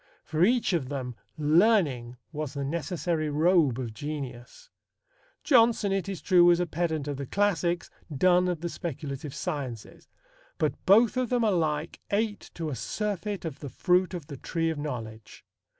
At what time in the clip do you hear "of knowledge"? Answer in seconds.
14.71-15.45